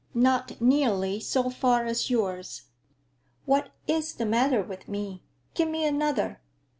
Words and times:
Not 0.15 0.59
nearly 0.59 1.19
so 1.19 1.51
far 1.51 1.85
as 1.85 2.09
yours. 2.09 2.63
What 3.45 3.69
is 3.87 4.15
the 4.15 4.25
matter 4.25 4.63
with 4.63 4.87
me? 4.87 5.21
Give 5.53 5.69
me 5.69 5.85
another." 5.85 6.41